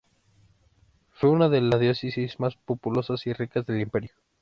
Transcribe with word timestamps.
Fue 1.11 1.29
una 1.29 1.47
de 1.47 1.61
las 1.61 1.79
diócesis 1.79 2.39
más 2.39 2.55
populosas 2.55 3.27
y 3.27 3.33
ricas 3.33 3.67
del 3.67 3.81
Imperio. 3.81 4.09